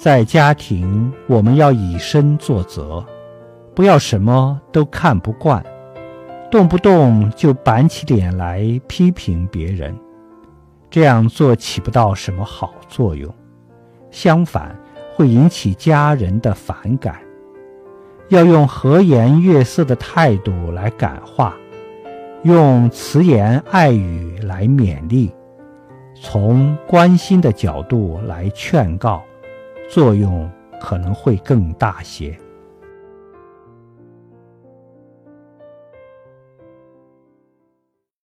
[0.00, 3.04] 在家庭，我们要以身作则，
[3.74, 5.62] 不要什么都看不惯，
[6.50, 9.94] 动不动就板起脸来批评别人，
[10.88, 13.30] 这样做起不到什么好作用，
[14.10, 14.74] 相反
[15.14, 17.16] 会引起家人的反感。
[18.30, 21.54] 要用和颜悦色的态度来感化，
[22.42, 25.30] 用慈言爱语来勉励，
[26.14, 29.22] 从关心的角度来劝告，
[29.90, 30.48] 作用
[30.80, 32.38] 可能会更大些。